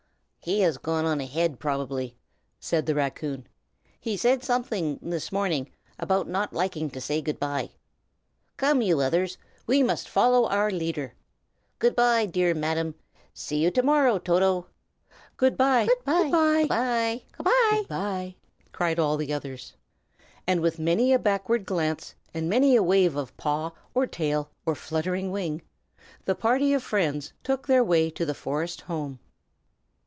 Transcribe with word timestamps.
"He 0.43 0.61
has 0.61 0.79
gone 0.79 1.05
on 1.05 1.21
ahead, 1.21 1.59
probably," 1.59 2.17
said 2.59 2.87
the 2.87 2.95
raccoon; 2.95 3.45
"he 3.99 4.17
said 4.17 4.43
something, 4.43 4.97
this 4.99 5.31
morning, 5.31 5.69
about 5.99 6.27
not 6.27 6.51
liking 6.51 6.89
to 6.89 6.99
say 6.99 7.21
good 7.21 7.39
by. 7.39 7.69
Come, 8.57 8.81
you 8.81 9.01
others, 9.01 9.37
we 9.67 9.83
must 9.83 10.09
follow 10.09 10.47
our 10.47 10.71
leader. 10.71 11.13
Good 11.77 11.95
by, 11.95 12.25
dear 12.25 12.55
Madam! 12.55 12.95
See 13.35 13.57
you 13.63 13.69
to 13.69 13.83
morrow, 13.83 14.17
Toto!" 14.17 14.65
"Good 15.37 15.57
by!" 15.57 15.85
"Good 15.85 16.03
by!" 16.05 16.65
"Good 17.37 17.87
by!" 17.87 18.35
cried 18.71 18.97
all 18.97 19.17
the 19.17 19.31
others. 19.31 19.75
And 20.47 20.61
with 20.61 20.79
many 20.79 21.13
a 21.13 21.19
backward 21.19 21.67
glance, 21.67 22.15
and 22.33 22.49
many 22.49 22.75
a 22.75 22.81
wave 22.81 23.15
of 23.15 23.37
paw, 23.37 23.73
or 23.93 24.07
tail, 24.07 24.49
or 24.65 24.73
fluttering 24.73 25.29
wing, 25.29 25.61
the 26.25 26.33
party 26.33 26.73
of 26.73 26.81
friends 26.81 27.31
took 27.43 27.67
their 27.67 27.83
way 27.83 28.09
to 28.09 28.25
the 28.25 28.33
forest 28.33 28.81
home. 28.81 29.19